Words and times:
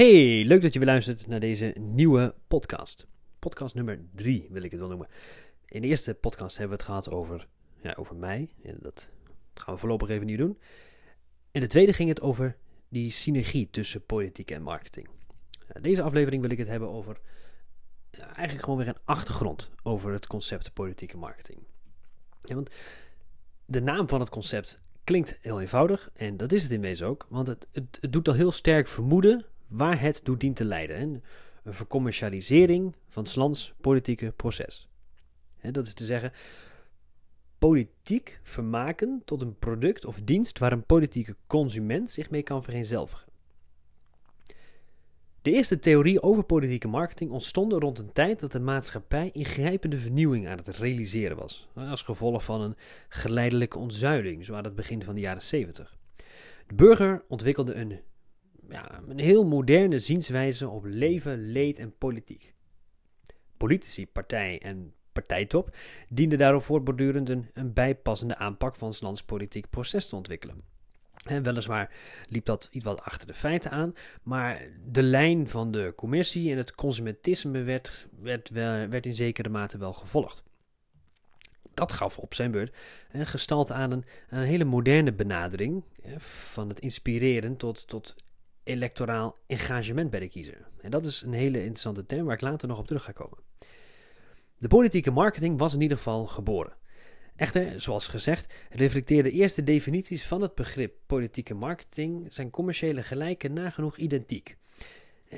Hey, 0.00 0.44
leuk 0.44 0.62
dat 0.62 0.72
je 0.72 0.78
weer 0.78 0.88
luistert 0.88 1.26
naar 1.26 1.40
deze 1.40 1.74
nieuwe 1.78 2.34
podcast. 2.48 3.06
Podcast 3.38 3.74
nummer 3.74 4.00
3 4.14 4.48
wil 4.50 4.62
ik 4.62 4.70
het 4.70 4.80
wel 4.80 4.88
noemen. 4.88 5.08
In 5.66 5.80
de 5.80 5.88
eerste 5.88 6.14
podcast 6.14 6.58
hebben 6.58 6.76
we 6.76 6.82
het 6.82 6.92
gehad 6.92 7.10
over, 7.10 7.48
ja, 7.82 7.94
over 7.98 8.16
mij. 8.16 8.54
En 8.62 8.76
dat 8.80 9.10
gaan 9.54 9.74
we 9.74 9.80
voorlopig 9.80 10.08
even 10.08 10.26
niet 10.26 10.38
doen. 10.38 10.58
In 11.50 11.60
de 11.60 11.66
tweede 11.66 11.92
ging 11.92 12.08
het 12.08 12.20
over 12.20 12.56
die 12.88 13.10
synergie 13.10 13.70
tussen 13.70 14.04
politiek 14.06 14.50
en 14.50 14.62
marketing. 14.62 15.08
Deze 15.80 16.02
aflevering 16.02 16.42
wil 16.42 16.50
ik 16.50 16.58
het 16.58 16.68
hebben 16.68 16.88
over 16.88 17.20
eigenlijk 18.14 18.64
gewoon 18.64 18.78
weer 18.78 18.88
een 18.88 19.02
achtergrond 19.04 19.70
over 19.82 20.12
het 20.12 20.26
concept 20.26 20.72
politieke 20.72 21.16
marketing. 21.16 21.58
Ja, 22.40 22.54
want 22.54 22.70
de 23.64 23.82
naam 23.82 24.08
van 24.08 24.20
het 24.20 24.28
concept 24.28 24.82
klinkt 25.04 25.38
heel 25.40 25.60
eenvoudig 25.60 26.10
en 26.14 26.36
dat 26.36 26.52
is 26.52 26.62
het 26.62 26.72
in 26.72 26.80
wezen 26.80 27.06
ook, 27.06 27.26
want 27.28 27.46
het, 27.46 27.66
het, 27.72 27.98
het 28.00 28.12
doet 28.12 28.28
al 28.28 28.34
heel 28.34 28.52
sterk 28.52 28.88
vermoeden 28.88 29.44
waar 29.70 30.00
het 30.00 30.24
toe 30.24 30.36
dient 30.36 30.56
te 30.56 30.64
leiden. 30.64 31.22
Een 31.62 31.74
vercommercialisering 31.74 32.94
van 33.08 33.22
het 33.22 33.36
lands 33.36 33.74
politieke 33.80 34.32
proces. 34.32 34.88
Hè, 35.56 35.70
dat 35.70 35.86
is 35.86 35.94
te 35.94 36.04
zeggen, 36.04 36.32
politiek 37.58 38.40
vermaken 38.42 39.22
tot 39.24 39.42
een 39.42 39.58
product 39.58 40.04
of 40.04 40.20
dienst 40.24 40.58
waar 40.58 40.72
een 40.72 40.86
politieke 40.86 41.36
consument 41.46 42.10
zich 42.10 42.30
mee 42.30 42.42
kan 42.42 42.62
vereenzelvigen. 42.62 43.28
De 45.42 45.52
eerste 45.52 45.78
theorie 45.78 46.22
over 46.22 46.42
politieke 46.42 46.88
marketing 46.88 47.30
ontstonden 47.30 47.80
rond 47.80 47.98
een 47.98 48.12
tijd 48.12 48.40
dat 48.40 48.52
de 48.52 48.60
maatschappij 48.60 49.30
ingrijpende 49.32 49.98
vernieuwing 49.98 50.48
aan 50.48 50.56
het 50.56 50.68
realiseren 50.68 51.36
was, 51.36 51.68
als 51.74 52.02
gevolg 52.02 52.44
van 52.44 52.60
een 52.60 52.76
geleidelijke 53.08 53.78
ontzuiling, 53.78 54.44
zo 54.44 54.54
aan 54.54 54.64
het 54.64 54.74
begin 54.74 55.04
van 55.04 55.14
de 55.14 55.20
jaren 55.20 55.42
70. 55.42 55.96
De 56.66 56.74
burger 56.74 57.24
ontwikkelde 57.28 57.74
een 57.74 58.00
ja, 58.70 59.00
een 59.08 59.18
heel 59.18 59.44
moderne 59.44 59.98
zienswijze 59.98 60.68
op 60.68 60.84
leven, 60.84 61.52
leed 61.52 61.78
en 61.78 61.96
politiek. 61.98 62.52
Politici, 63.56 64.06
partij 64.06 64.60
en 64.62 64.94
partijtop 65.12 65.76
dienden 66.08 66.38
daarop 66.38 66.62
voortbordurend 66.62 67.28
een, 67.28 67.72
bijpassende 67.72 68.36
aanpak 68.36 68.76
van 68.76 68.88
het 68.88 69.00
lands 69.00 69.22
politiek 69.22 69.70
proces 69.70 70.08
te 70.08 70.16
ontwikkelen. 70.16 70.62
En 71.24 71.42
weliswaar 71.42 71.94
liep 72.28 72.44
dat 72.44 72.68
iets 72.70 72.84
wat 72.84 73.02
achter 73.02 73.26
de 73.26 73.34
feiten 73.34 73.70
aan, 73.70 73.94
maar 74.22 74.62
de 74.86 75.02
lijn 75.02 75.48
van 75.48 75.70
de 75.70 75.92
commercie 75.96 76.50
en 76.50 76.56
het 76.56 76.74
consumentisme 76.74 77.62
werd, 77.62 78.06
werd, 78.20 79.06
in 79.06 79.14
zekere 79.14 79.48
mate 79.48 79.78
wel 79.78 79.92
gevolgd. 79.92 80.42
Dat 81.74 81.92
gaf 81.92 82.18
op 82.18 82.34
zijn 82.34 82.50
beurt 82.50 82.74
gestalte 83.12 83.72
aan 83.72 83.90
een, 83.90 84.04
een 84.28 84.42
hele 84.42 84.64
moderne 84.64 85.12
benadering 85.12 85.84
van 86.16 86.68
het 86.68 86.80
inspireren 86.80 87.56
tot, 87.56 87.88
tot 87.88 88.14
electoraal 88.64 89.38
engagement 89.46 90.10
bij 90.10 90.20
de 90.20 90.28
kiezer. 90.28 90.66
En 90.80 90.90
dat 90.90 91.04
is 91.04 91.22
een 91.22 91.32
hele 91.32 91.58
interessante 91.58 92.06
term 92.06 92.24
waar 92.24 92.34
ik 92.34 92.40
later 92.40 92.68
nog 92.68 92.78
op 92.78 92.86
terug 92.86 93.04
ga 93.04 93.12
komen. 93.12 93.38
De 94.58 94.68
politieke 94.68 95.10
marketing 95.10 95.58
was 95.58 95.74
in 95.74 95.80
ieder 95.80 95.96
geval 95.96 96.26
geboren. 96.26 96.76
Echter, 97.36 97.80
zoals 97.80 98.06
gezegd, 98.06 98.54
reflecteerden 98.70 99.32
eerste 99.32 99.64
definities 99.64 100.26
van 100.26 100.40
het 100.40 100.54
begrip 100.54 100.94
politieke 101.06 101.54
marketing 101.54 102.32
zijn 102.32 102.50
commerciële 102.50 103.02
gelijken 103.02 103.52
nagenoeg 103.52 103.96
identiek. 103.96 104.56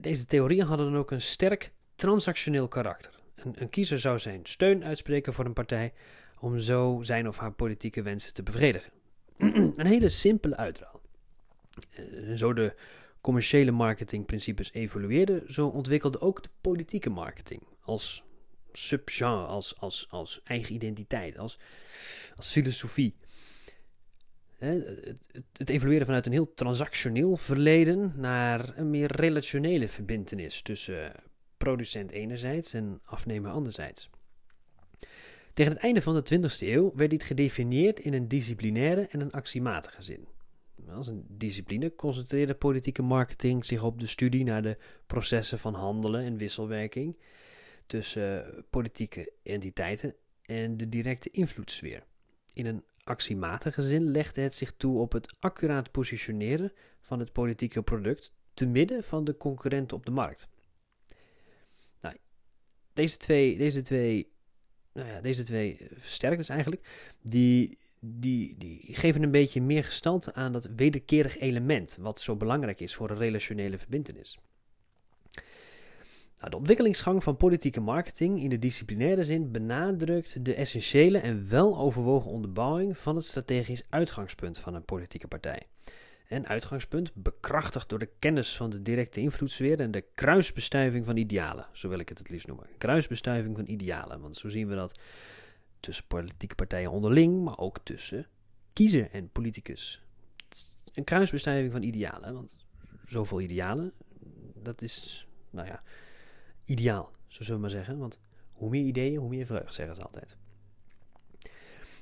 Deze 0.00 0.24
theorieën 0.24 0.66
hadden 0.66 0.90
dan 0.90 1.00
ook 1.00 1.10
een 1.10 1.20
sterk 1.20 1.72
transactioneel 1.94 2.68
karakter. 2.68 3.10
Een, 3.34 3.68
kiezer 3.70 4.00
zou 4.00 4.18
zijn 4.18 4.40
steun 4.42 4.84
uitspreken 4.84 5.32
voor 5.32 5.44
een 5.44 5.52
partij 5.52 5.92
om 6.40 6.58
zo 6.58 7.00
zijn 7.02 7.28
of 7.28 7.38
haar 7.38 7.52
politieke 7.52 8.02
wensen 8.02 8.34
te 8.34 8.42
bevredigen. 8.42 8.92
een 9.76 9.86
hele 9.86 10.08
simpele 10.08 10.56
uitraal. 10.56 11.00
Eh, 11.90 12.04
zo 12.34 12.52
de 12.52 12.74
commerciële 13.26 13.70
marketingprincipes 13.70 14.72
evolueerden, 14.72 15.52
zo 15.52 15.66
ontwikkelde 15.66 16.20
ook 16.20 16.42
de 16.42 16.48
politieke 16.60 17.10
marketing 17.10 17.62
als 17.80 18.24
subgenre, 18.72 19.46
als, 19.46 19.78
als, 19.78 20.06
als 20.10 20.40
eigen 20.44 20.74
identiteit, 20.74 21.38
als, 21.38 21.58
als 22.36 22.50
filosofie. 22.50 23.14
Het, 24.58 25.18
het, 25.52 25.68
evolueerde 25.68 26.04
vanuit 26.04 26.26
een 26.26 26.32
heel 26.32 26.54
transactioneel 26.54 27.36
verleden 27.36 28.12
naar 28.16 28.78
een 28.78 28.90
meer 28.90 29.12
relationele 29.12 29.88
verbindenis 29.88 30.62
tussen 30.62 31.12
producent 31.56 32.10
enerzijds 32.10 32.74
en 32.74 33.00
afnemer 33.04 33.50
anderzijds. 33.50 34.10
Tegen 35.52 35.72
het 35.72 35.82
einde 35.82 36.02
van 36.02 36.14
de 36.14 36.38
20e 36.38 36.58
eeuw 36.58 36.92
werd 36.94 37.10
dit 37.10 37.22
gedefinieerd 37.22 38.00
in 38.00 38.12
een 38.12 38.28
disciplinaire 38.28 39.06
en 39.10 39.20
een 39.20 39.32
axiematige 39.32 40.02
zin. 40.02 40.35
Als 40.90 41.08
een 41.08 41.24
discipline 41.28 41.94
concentreerde 41.94 42.54
politieke 42.54 43.02
marketing 43.02 43.64
zich 43.64 43.82
op 43.82 44.00
de 44.00 44.06
studie 44.06 44.44
naar 44.44 44.62
de 44.62 44.76
processen 45.06 45.58
van 45.58 45.74
handelen 45.74 46.24
en 46.24 46.36
wisselwerking 46.36 47.16
tussen 47.86 48.64
politieke 48.70 49.32
entiteiten 49.42 50.14
en 50.42 50.76
de 50.76 50.88
directe 50.88 51.30
invloedssfeer. 51.30 52.06
In 52.52 52.66
een 52.66 52.84
axiematige 53.02 53.82
zin 53.82 54.10
legde 54.10 54.40
het 54.40 54.54
zich 54.54 54.72
toe 54.72 54.98
op 54.98 55.12
het 55.12 55.34
accuraat 55.38 55.90
positioneren 55.90 56.72
van 57.00 57.18
het 57.18 57.32
politieke 57.32 57.82
product 57.82 58.32
te 58.54 58.66
midden 58.66 59.04
van 59.04 59.24
de 59.24 59.36
concurrenten 59.36 59.96
op 59.96 60.06
de 60.06 60.12
markt. 60.12 60.48
Nou, 62.00 62.16
deze 62.92 63.16
twee, 63.16 63.56
deze 63.56 63.82
twee, 63.82 64.32
nou 64.92 65.08
ja, 65.08 65.20
deze 65.20 65.42
twee 65.42 65.86
versterktes 65.94 66.48
eigenlijk, 66.48 67.14
die 67.22 67.78
die, 68.00 68.54
die 68.58 68.80
geven 68.82 69.22
een 69.22 69.30
beetje 69.30 69.62
meer 69.62 69.84
gestalte 69.84 70.34
aan 70.34 70.52
dat 70.52 70.68
wederkerig 70.76 71.38
element, 71.38 71.96
wat 72.00 72.20
zo 72.20 72.36
belangrijk 72.36 72.80
is 72.80 72.94
voor 72.94 73.10
een 73.10 73.16
relationele 73.16 73.78
verbindenis. 73.78 74.38
Nou, 76.38 76.50
de 76.50 76.56
ontwikkelingsgang 76.56 77.22
van 77.22 77.36
politieke 77.36 77.80
marketing 77.80 78.42
in 78.42 78.48
de 78.48 78.58
disciplinaire 78.58 79.24
zin 79.24 79.52
benadrukt 79.52 80.44
de 80.44 80.54
essentiële 80.54 81.18
en 81.18 81.48
wel 81.48 81.78
overwogen 81.78 82.30
onderbouwing 82.30 82.98
van 82.98 83.16
het 83.16 83.24
strategisch 83.24 83.82
uitgangspunt 83.88 84.58
van 84.58 84.74
een 84.74 84.84
politieke 84.84 85.28
partij. 85.28 85.62
En 86.28 86.46
uitgangspunt 86.46 87.14
bekrachtigd 87.14 87.88
door 87.88 87.98
de 87.98 88.10
kennis 88.18 88.56
van 88.56 88.70
de 88.70 88.82
directe 88.82 89.20
invloedssfeer 89.20 89.80
en 89.80 89.90
de 89.90 90.04
kruisbestuiving 90.14 91.04
van 91.04 91.16
idealen, 91.16 91.66
zo 91.72 91.88
wil 91.88 91.98
ik 91.98 92.08
het 92.08 92.18
het 92.18 92.30
liefst 92.30 92.46
noemen. 92.46 92.66
Kruisbestuiving 92.78 93.56
van 93.56 93.66
idealen, 93.66 94.20
want 94.20 94.36
zo 94.36 94.48
zien 94.48 94.68
we 94.68 94.74
dat 94.74 94.98
tussen 95.86 96.06
politieke 96.06 96.54
partijen 96.54 96.90
onderling, 96.90 97.44
maar 97.44 97.58
ook 97.58 97.78
tussen 97.82 98.26
kiezer 98.72 99.10
en 99.10 99.28
politicus. 99.28 100.02
Een 100.92 101.04
kruisbestuiving 101.04 101.72
van 101.72 101.82
idealen, 101.82 102.34
want 102.34 102.58
zoveel 103.06 103.40
idealen, 103.40 103.92
dat 104.62 104.82
is, 104.82 105.26
nou 105.50 105.66
ja, 105.66 105.82
ideaal, 106.64 107.12
zo 107.26 107.42
zullen 107.42 107.54
we 107.54 107.60
maar 107.60 107.70
zeggen. 107.70 107.98
Want 107.98 108.18
hoe 108.52 108.70
meer 108.70 108.84
ideeën, 108.84 109.16
hoe 109.16 109.28
meer 109.28 109.46
vreugd, 109.46 109.74
zeggen 109.74 109.96
ze 109.96 110.02
altijd. 110.02 110.36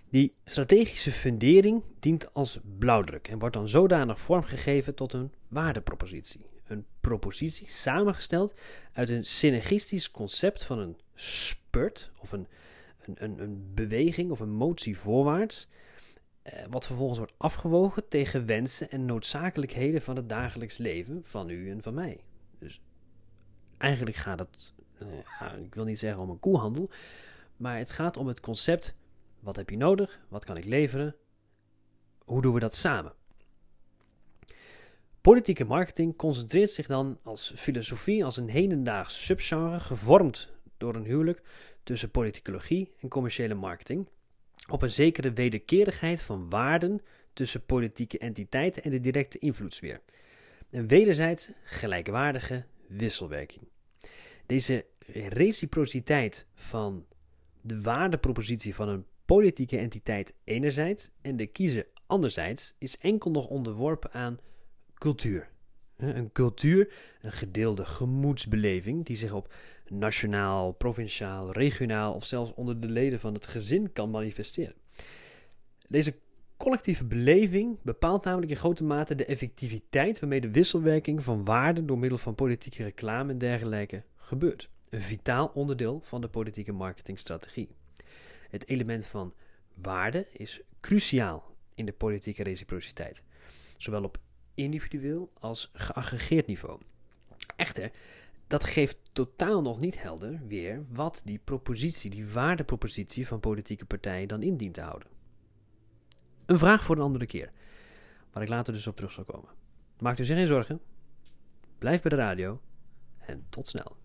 Die 0.08 0.34
strategische 0.44 1.10
fundering 1.10 1.82
dient 1.98 2.34
als 2.34 2.58
blauwdruk 2.78 3.28
en 3.28 3.38
wordt 3.38 3.54
dan 3.54 3.68
zodanig 3.68 4.20
vormgegeven 4.20 4.94
tot 4.94 5.12
een 5.12 5.32
waardepropositie. 5.48 6.46
Een 6.66 6.86
propositie 7.00 7.70
samengesteld 7.70 8.54
uit 8.92 9.08
een 9.08 9.24
synergistisch 9.24 10.10
concept 10.10 10.64
van 10.64 10.78
een 10.78 10.96
spurt 11.14 12.10
of 12.20 12.32
een 12.32 12.46
een, 13.06 13.24
een, 13.24 13.38
een 13.38 13.74
beweging 13.74 14.30
of 14.30 14.40
een 14.40 14.54
motie 14.54 14.98
voorwaarts, 14.98 15.68
eh, 16.42 16.64
wat 16.70 16.86
vervolgens 16.86 17.18
wordt 17.18 17.34
afgewogen 17.36 18.08
tegen 18.08 18.46
wensen 18.46 18.90
en 18.90 19.04
noodzakelijkheden 19.04 20.02
van 20.02 20.16
het 20.16 20.28
dagelijks 20.28 20.78
leven 20.78 21.20
van 21.24 21.48
u 21.48 21.70
en 21.70 21.82
van 21.82 21.94
mij. 21.94 22.20
Dus 22.58 22.80
eigenlijk 23.78 24.16
gaat 24.16 24.38
het, 24.38 24.74
eh, 24.98 25.62
ik 25.62 25.74
wil 25.74 25.84
niet 25.84 25.98
zeggen 25.98 26.22
om 26.22 26.30
een 26.30 26.40
koehandel, 26.40 26.90
maar 27.56 27.78
het 27.78 27.90
gaat 27.90 28.16
om 28.16 28.26
het 28.26 28.40
concept: 28.40 28.94
wat 29.40 29.56
heb 29.56 29.70
je 29.70 29.76
nodig? 29.76 30.20
Wat 30.28 30.44
kan 30.44 30.56
ik 30.56 30.64
leveren? 30.64 31.16
Hoe 32.24 32.42
doen 32.42 32.54
we 32.54 32.60
dat 32.60 32.74
samen? 32.74 33.12
Politieke 35.20 35.64
marketing 35.64 36.16
concentreert 36.16 36.70
zich 36.70 36.86
dan 36.86 37.18
als 37.22 37.52
filosofie 37.56 38.24
als 38.24 38.36
een 38.36 38.48
hedendaags 38.48 39.24
subgenre 39.24 39.80
gevormd 39.80 40.52
door 40.76 40.94
een 40.94 41.04
huwelijk 41.04 41.42
tussen 41.84 42.10
politicologie 42.10 42.92
en 43.00 43.08
commerciële 43.08 43.54
marketing 43.54 44.08
op 44.68 44.82
een 44.82 44.90
zekere 44.90 45.32
wederkerigheid 45.32 46.22
van 46.22 46.50
waarden 46.50 47.00
tussen 47.32 47.64
politieke 47.64 48.18
entiteiten 48.18 48.82
en 48.82 48.90
de 48.90 49.00
directe 49.00 49.38
invloedssfeer. 49.38 50.00
Een 50.70 50.88
wederzijds 50.88 51.50
gelijkwaardige 51.64 52.64
wisselwerking. 52.86 53.68
Deze 54.46 54.84
reciprociteit 55.28 56.46
van 56.54 57.06
de 57.60 57.82
waardepropositie 57.82 58.74
van 58.74 58.88
een 58.88 59.06
politieke 59.24 59.78
entiteit 59.78 60.34
enerzijds 60.44 61.10
en 61.22 61.36
de 61.36 61.46
kiezer 61.46 61.88
anderzijds 62.06 62.74
is 62.78 62.98
enkel 62.98 63.30
nog 63.30 63.46
onderworpen 63.46 64.12
aan 64.12 64.38
cultuur. 64.94 65.52
Een 65.96 66.32
cultuur, 66.32 66.92
een 67.20 67.32
gedeelde 67.32 67.84
gemoedsbeleving 67.84 69.04
die 69.04 69.16
zich 69.16 69.32
op 69.32 69.54
nationaal, 69.88 70.72
provinciaal, 70.72 71.52
regionaal 71.52 72.14
of 72.14 72.24
zelfs 72.24 72.54
onder 72.54 72.80
de 72.80 72.88
leden 72.88 73.20
van 73.20 73.34
het 73.34 73.46
gezin 73.46 73.92
kan 73.92 74.10
manifesteren. 74.10 74.74
Deze 75.88 76.14
collectieve 76.56 77.04
beleving 77.04 77.78
bepaalt 77.82 78.24
namelijk 78.24 78.50
in 78.50 78.56
grote 78.56 78.84
mate 78.84 79.14
de 79.14 79.24
effectiviteit 79.24 80.20
waarmee 80.20 80.40
de 80.40 80.50
wisselwerking 80.50 81.22
van 81.22 81.44
waarden 81.44 81.86
door 81.86 81.98
middel 81.98 82.18
van 82.18 82.34
politieke 82.34 82.82
reclame 82.82 83.32
en 83.32 83.38
dergelijke 83.38 84.02
gebeurt. 84.16 84.68
Een 84.88 85.00
vitaal 85.00 85.50
onderdeel 85.54 86.00
van 86.02 86.20
de 86.20 86.28
politieke 86.28 86.72
marketingstrategie. 86.72 87.68
Het 88.50 88.68
element 88.68 89.06
van 89.06 89.34
waarde 89.74 90.26
is 90.32 90.60
cruciaal 90.80 91.56
in 91.74 91.86
de 91.86 91.92
politieke 91.92 92.42
reciprociteit, 92.42 93.22
zowel 93.76 94.04
op 94.04 94.18
individueel 94.54 95.32
als 95.38 95.70
geaggregeerd 95.72 96.46
niveau. 96.46 96.80
Echter, 97.56 97.90
dat 98.46 98.64
geeft 98.64 98.98
totaal 99.12 99.62
nog 99.62 99.80
niet 99.80 100.02
helder 100.02 100.40
weer 100.46 100.84
wat 100.88 101.22
die 101.24 101.40
propositie, 101.44 102.10
die 102.10 102.28
waardepropositie 102.28 103.26
van 103.26 103.40
politieke 103.40 103.84
partijen 103.84 104.28
dan 104.28 104.42
indient 104.42 104.74
te 104.74 104.80
houden. 104.80 105.08
Een 106.46 106.58
vraag 106.58 106.84
voor 106.84 106.96
een 106.96 107.02
andere 107.02 107.26
keer, 107.26 107.52
waar 108.32 108.42
ik 108.42 108.48
later 108.48 108.72
dus 108.72 108.86
op 108.86 108.96
terug 108.96 109.12
zal 109.12 109.24
komen. 109.24 109.50
Maakt 109.98 110.18
u 110.18 110.24
zich 110.24 110.36
geen 110.36 110.46
zorgen, 110.46 110.80
blijf 111.78 112.02
bij 112.02 112.10
de 112.10 112.16
radio 112.16 112.60
en 113.18 113.46
tot 113.48 113.68
snel. 113.68 113.96